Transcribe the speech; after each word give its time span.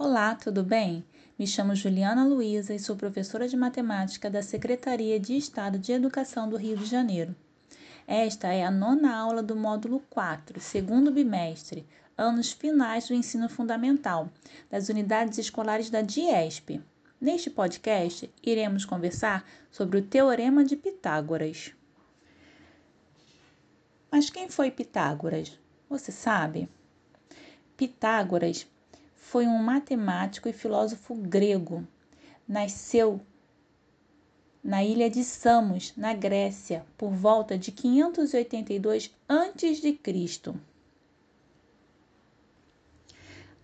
Olá, 0.00 0.36
tudo 0.36 0.62
bem? 0.62 1.04
Me 1.36 1.44
chamo 1.44 1.74
Juliana 1.74 2.24
Luiza 2.24 2.72
e 2.72 2.78
sou 2.78 2.94
professora 2.94 3.48
de 3.48 3.56
matemática 3.56 4.30
da 4.30 4.44
Secretaria 4.44 5.18
de 5.18 5.36
Estado 5.36 5.76
de 5.76 5.90
Educação 5.90 6.48
do 6.48 6.56
Rio 6.56 6.76
de 6.76 6.84
Janeiro. 6.84 7.34
Esta 8.06 8.46
é 8.52 8.64
a 8.64 8.70
nona 8.70 9.16
aula 9.16 9.42
do 9.42 9.56
módulo 9.56 10.00
4, 10.08 10.60
segundo 10.60 11.10
bimestre, 11.10 11.84
anos 12.16 12.52
finais 12.52 13.08
do 13.08 13.14
ensino 13.14 13.48
fundamental, 13.48 14.30
das 14.70 14.88
unidades 14.88 15.36
escolares 15.36 15.90
da 15.90 16.00
DIESP. 16.00 16.80
Neste 17.20 17.50
podcast, 17.50 18.32
iremos 18.40 18.84
conversar 18.84 19.44
sobre 19.68 19.98
o 19.98 20.02
Teorema 20.02 20.64
de 20.64 20.76
Pitágoras. 20.76 21.72
Mas 24.12 24.30
quem 24.30 24.48
foi 24.48 24.70
Pitágoras? 24.70 25.58
Você 25.90 26.12
sabe? 26.12 26.68
Pitágoras 27.76 28.64
foi 29.30 29.46
um 29.46 29.58
matemático 29.58 30.48
e 30.48 30.54
filósofo 30.54 31.14
grego. 31.14 31.86
Nasceu 32.48 33.20
na 34.64 34.82
ilha 34.82 35.10
de 35.10 35.22
Samos, 35.22 35.92
na 35.94 36.14
Grécia, 36.14 36.82
por 36.96 37.10
volta 37.10 37.58
de 37.58 37.70
582 37.70 39.14
a.C. 39.28 39.98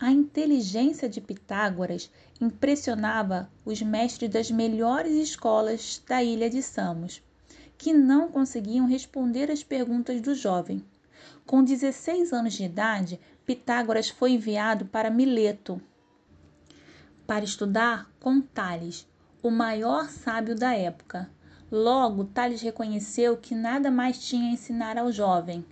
A 0.00 0.10
inteligência 0.10 1.08
de 1.08 1.20
Pitágoras 1.20 2.10
impressionava 2.40 3.48
os 3.64 3.80
mestres 3.80 4.30
das 4.30 4.50
melhores 4.50 5.12
escolas 5.12 6.02
da 6.08 6.24
ilha 6.24 6.50
de 6.50 6.60
Samos, 6.60 7.22
que 7.78 7.92
não 7.92 8.28
conseguiam 8.28 8.88
responder 8.88 9.48
às 9.48 9.62
perguntas 9.62 10.20
do 10.20 10.34
jovem. 10.34 10.84
Com 11.46 11.62
16 11.62 12.32
anos 12.32 12.54
de 12.54 12.64
idade, 12.64 13.20
Pitágoras 13.44 14.08
foi 14.08 14.32
enviado 14.32 14.86
para 14.86 15.10
Mileto 15.10 15.80
para 17.26 17.44
estudar 17.44 18.10
com 18.20 18.40
Tales, 18.40 19.08
o 19.42 19.50
maior 19.50 20.08
sábio 20.08 20.54
da 20.54 20.74
época. 20.74 21.30
Logo, 21.70 22.24
Tales 22.24 22.60
reconheceu 22.60 23.36
que 23.36 23.54
nada 23.54 23.90
mais 23.90 24.18
tinha 24.18 24.50
a 24.50 24.52
ensinar 24.52 24.98
ao 24.98 25.10
jovem 25.10 25.64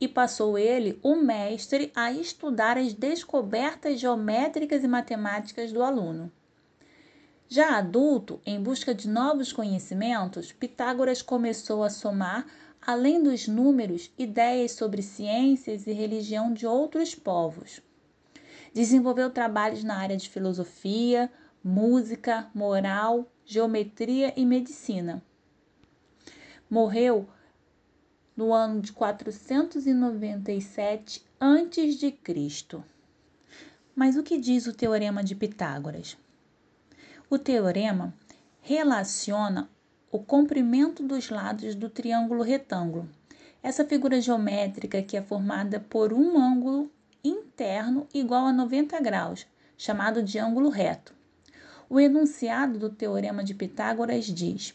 e 0.00 0.08
passou 0.08 0.58
ele, 0.58 0.98
o 1.02 1.14
mestre, 1.16 1.92
a 1.94 2.10
estudar 2.10 2.78
as 2.78 2.92
descobertas 2.94 4.00
geométricas 4.00 4.82
e 4.82 4.88
matemáticas 4.88 5.72
do 5.72 5.82
aluno. 5.82 6.32
Já 7.48 7.76
adulto, 7.76 8.40
em 8.44 8.60
busca 8.60 8.94
de 8.94 9.08
novos 9.08 9.52
conhecimentos, 9.52 10.52
Pitágoras 10.52 11.22
começou 11.22 11.82
a 11.82 11.90
somar 11.90 12.46
além 12.86 13.22
dos 13.22 13.48
números, 13.48 14.12
ideias 14.18 14.72
sobre 14.72 15.00
ciências 15.02 15.86
e 15.86 15.92
religião 15.92 16.52
de 16.52 16.66
outros 16.66 17.14
povos. 17.14 17.80
Desenvolveu 18.72 19.30
trabalhos 19.30 19.84
na 19.84 19.96
área 19.96 20.16
de 20.16 20.28
filosofia, 20.28 21.32
música, 21.62 22.50
moral, 22.54 23.30
geometria 23.44 24.32
e 24.36 24.44
medicina. 24.44 25.22
Morreu 26.68 27.28
no 28.36 28.52
ano 28.52 28.80
de 28.80 28.92
497 28.92 31.24
a.C. 31.40 32.18
Mas 33.94 34.16
o 34.16 34.24
que 34.24 34.36
diz 34.36 34.66
o 34.66 34.72
teorema 34.72 35.22
de 35.22 35.36
Pitágoras? 35.36 36.18
O 37.30 37.38
teorema 37.38 38.12
relaciona 38.60 39.70
o 40.14 40.20
comprimento 40.20 41.02
dos 41.02 41.28
lados 41.28 41.74
do 41.74 41.90
triângulo 41.90 42.44
retângulo. 42.44 43.08
Essa 43.60 43.84
figura 43.84 44.20
geométrica 44.20 45.02
que 45.02 45.16
é 45.16 45.20
formada 45.20 45.80
por 45.80 46.12
um 46.12 46.40
ângulo 46.40 46.88
interno 47.24 48.06
igual 48.14 48.46
a 48.46 48.52
90 48.52 49.00
graus, 49.00 49.44
chamado 49.76 50.22
de 50.22 50.38
ângulo 50.38 50.68
reto. 50.68 51.12
O 51.90 51.98
enunciado 51.98 52.78
do 52.78 52.90
teorema 52.90 53.42
de 53.42 53.54
Pitágoras 53.54 54.26
diz: 54.26 54.72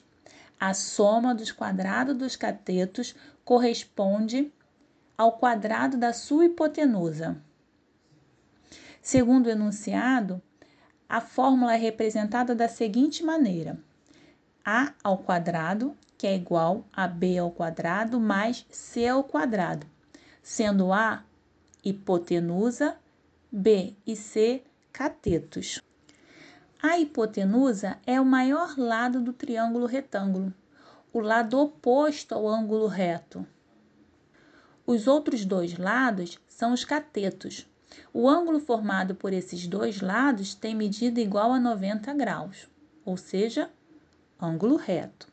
a 0.59 0.73
soma 0.73 1.34
dos 1.34 1.53
quadrados 1.53 2.18
dos 2.18 2.36
catetos 2.36 3.16
corresponde 3.46 4.52
ao 5.18 5.38
quadrado 5.38 5.96
da 5.96 6.12
sua 6.12 6.47
hipotenusa. 6.47 7.42
Segundo 9.02 9.47
o 9.47 9.52
enunciado, 9.52 10.42
a 11.08 11.22
fórmula 11.22 11.75
é 11.75 11.78
representada 11.78 12.53
da 12.53 12.68
seguinte 12.68 13.24
maneira: 13.24 13.80
a 14.64 14.94
ao 15.03 15.18
quadrado, 15.18 15.96
que 16.18 16.28
é 16.28 16.36
igual 16.36 16.86
a 16.94 17.08
b 17.08 17.38
ao 17.38 17.52
quadrado 17.52 18.20
mais 18.20 18.66
c 18.70 19.08
ao 19.08 19.24
quadrado, 19.24 19.88
sendo 20.42 20.92
a 20.92 21.24
hipotenusa, 21.84 22.98
b 23.52 23.96
e 24.06 24.16
c 24.16 24.64
catetos. 24.92 25.81
A 26.81 26.98
hipotenusa 26.98 27.98
é 28.06 28.19
o 28.22 28.25
maior 28.25 28.78
lado 28.78 29.22
do 29.22 29.34
triângulo 29.34 29.86
retângulo, 29.86 30.53
o 31.12 31.19
lado 31.19 31.59
oposto 31.59 32.36
ao 32.36 32.48
ângulo 32.48 32.88
reto. 32.88 33.46
Os 34.86 35.08
outros 35.08 35.46
dois 35.46 35.78
lados 35.78 36.40
são 36.48 36.74
os 36.74 36.84
catetos. 36.84 37.68
O 38.14 38.30
ângulo 38.30 38.59
formado 38.59 39.16
por 39.16 39.34
esses 39.34 39.68
dois 39.68 40.02
lados 40.02 40.53
tem 40.53 40.75
medida 40.75 41.19
igual 41.19 41.52
a 41.52 41.59
90 41.59 42.14
graus, 42.14 42.68
ou 43.03 43.18
seja, 43.18 43.69
ângulo 44.39 44.75
reto. 44.75 45.27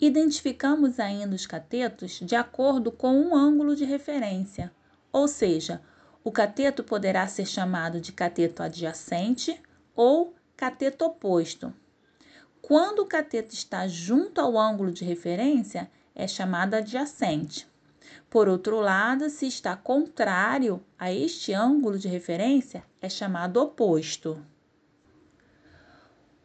Identificamos 0.00 1.00
ainda 1.00 1.34
os 1.34 1.46
catetos 1.46 2.20
de 2.20 2.36
acordo 2.36 2.92
com 2.92 3.18
um 3.18 3.34
ângulo 3.34 3.74
de 3.74 3.84
referência, 3.84 4.70
ou 5.10 5.26
seja, 5.26 5.80
o 6.22 6.30
cateto 6.30 6.84
poderá 6.84 7.26
ser 7.26 7.46
chamado 7.46 8.00
de 8.00 8.12
cateto 8.12 8.62
adjacente 8.62 9.60
ou 9.94 10.34
cateto 10.56 11.04
oposto. 11.04 11.72
Quando 12.60 13.00
o 13.00 13.06
cateto 13.06 13.54
está 13.54 13.86
junto 13.86 14.40
ao 14.40 14.58
ângulo 14.58 14.92
de 14.92 15.04
referência, 15.04 15.90
é 16.14 16.26
chamado 16.26 16.74
adjacente. 16.74 17.66
Por 18.28 18.48
outro 18.48 18.80
lado, 18.80 19.30
se 19.30 19.46
está 19.46 19.76
contrário 19.76 20.84
a 20.98 21.12
este 21.12 21.52
ângulo 21.52 21.98
de 21.98 22.08
referência, 22.08 22.82
é 23.00 23.08
chamado 23.08 23.58
oposto. 23.58 24.44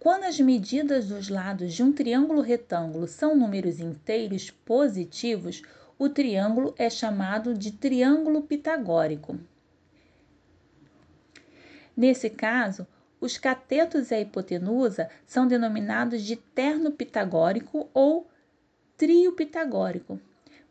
Quando 0.01 0.23
as 0.23 0.39
medidas 0.39 1.09
dos 1.09 1.29
lados 1.29 1.75
de 1.75 1.83
um 1.83 1.93
triângulo 1.93 2.41
retângulo 2.41 3.05
são 3.05 3.35
números 3.35 3.79
inteiros 3.79 4.49
positivos, 4.49 5.61
o 5.95 6.09
triângulo 6.09 6.73
é 6.75 6.89
chamado 6.89 7.53
de 7.53 7.71
triângulo 7.71 8.41
pitagórico. 8.41 9.39
Nesse 11.95 12.31
caso, 12.31 12.87
os 13.19 13.37
catetos 13.37 14.09
e 14.09 14.15
a 14.15 14.19
hipotenusa 14.19 15.07
são 15.23 15.45
denominados 15.45 16.23
de 16.23 16.35
terno 16.35 16.89
pitagórico 16.89 17.87
ou 17.93 18.27
trio 18.97 19.33
pitagórico. 19.33 20.19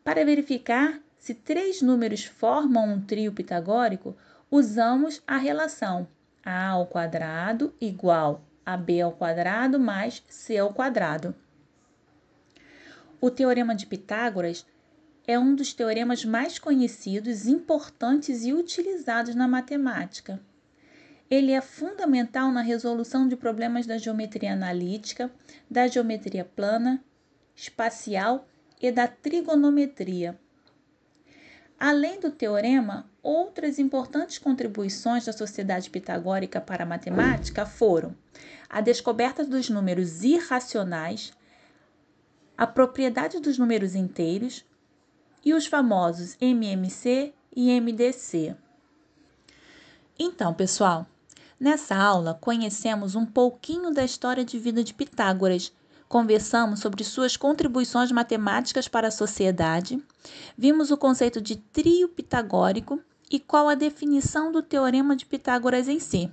Para 0.03 0.25
verificar 0.25 1.01
se 1.21 1.35
três 1.35 1.81
números 1.81 2.25
formam 2.25 2.95
um 2.95 3.01
trio 3.01 3.33
pitagórico, 3.33 4.17
usamos 4.51 5.23
a 5.25 5.37
relação 5.37 6.09
a 6.45 6.71
ao 6.71 6.89
quadrado 6.89 7.73
igual 7.81 8.50
AB 8.73 9.01
ao 9.01 9.13
quadrado 9.13 9.79
mais 9.79 10.23
C 10.29 10.59
ao 10.59 10.73
quadrado. 10.73 11.35
O 13.21 13.31
teorema 13.31 13.75
de 13.75 13.87
Pitágoras 13.87 14.67
é 15.27 15.39
um 15.39 15.55
dos 15.55 15.73
teoremas 15.73 16.25
mais 16.25 16.59
conhecidos, 16.59 17.47
importantes 17.47 18.45
e 18.45 18.53
utilizados 18.53 19.35
na 19.35 19.47
matemática. 19.47 20.41
Ele 21.31 21.53
é 21.53 21.61
fundamental 21.61 22.51
na 22.51 22.61
resolução 22.61 23.29
de 23.29 23.37
problemas 23.37 23.87
da 23.87 23.99
geometria 23.99 24.53
analítica, 24.53 25.31
da 25.71 25.87
geometria 25.87 26.45
plana, 26.45 27.05
espacial 27.55 28.49
e 28.81 28.91
da 28.91 29.07
trigonometria. 29.07 30.37
Além 31.81 32.21
do 32.21 32.31
teorema, 32.31 33.09
outras 33.23 33.79
importantes 33.79 34.37
contribuições 34.37 35.25
da 35.25 35.33
sociedade 35.33 35.89
pitagórica 35.89 36.61
para 36.61 36.83
a 36.83 36.87
matemática 36.87 37.65
foram 37.65 38.15
a 38.69 38.83
descoberta 38.83 39.43
dos 39.47 39.71
números 39.71 40.23
irracionais, 40.23 41.33
a 42.55 42.67
propriedade 42.67 43.41
dos 43.41 43.57
números 43.57 43.95
inteiros 43.95 44.63
e 45.43 45.55
os 45.55 45.65
famosos 45.65 46.37
MMC 46.39 47.33
e 47.57 47.81
MDC. 47.81 48.55
Então, 50.19 50.53
pessoal, 50.53 51.07
nessa 51.59 51.97
aula 51.97 52.35
conhecemos 52.35 53.15
um 53.15 53.25
pouquinho 53.25 53.91
da 53.91 54.05
história 54.05 54.45
de 54.45 54.59
vida 54.59 54.85
de 54.85 54.93
Pitágoras 54.93 55.73
Conversamos 56.11 56.81
sobre 56.81 57.05
suas 57.05 57.37
contribuições 57.37 58.11
matemáticas 58.11 58.89
para 58.89 59.07
a 59.07 59.13
sociedade, 59.13 60.03
vimos 60.57 60.91
o 60.91 60.97
conceito 60.97 61.41
de 61.41 61.57
trio 61.57 62.09
pitagórico 62.09 63.01
e 63.31 63.39
qual 63.39 63.69
a 63.69 63.75
definição 63.75 64.51
do 64.51 64.63
teorema 64.63 65.15
de 65.15 65.25
Pitágoras 65.25 65.89
em 65.89 66.01
si. 66.01 66.31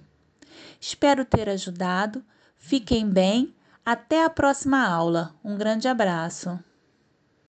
Espero 0.80 1.24
ter 1.24 1.48
ajudado. 1.50 2.24
Fiquem 2.58 3.08
bem. 3.08 3.54
Até 3.86 4.24
a 4.24 4.30
próxima 4.30 4.86
aula. 4.86 5.34
Um 5.44 5.56
grande 5.56 5.88
abraço. 5.88 6.60